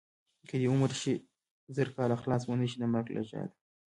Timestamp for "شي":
1.01-1.13